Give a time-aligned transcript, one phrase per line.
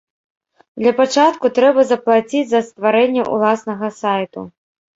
[0.83, 4.41] Для пачатку трэба заплаціць за стварэнне ўласнага сайту.